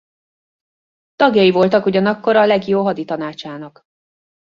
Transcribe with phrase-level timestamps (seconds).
[1.15, 3.81] Tagjai voltak ugyanakkor a legio haditanácsának.